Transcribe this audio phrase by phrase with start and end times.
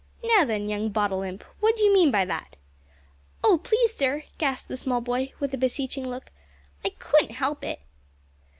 [0.23, 2.55] "Now, then, young bottle imp, what did you mean by that?"
[3.43, 3.59] "Oh!
[3.63, 6.31] please, sir," gasped the small boy, with a beseeching look,
[6.83, 7.81] "I couldn't help it."